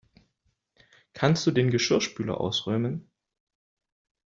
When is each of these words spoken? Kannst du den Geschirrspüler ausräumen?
Kannst 1.13 1.45
du 1.45 1.51
den 1.51 1.69
Geschirrspüler 1.69 2.41
ausräumen? 2.41 3.07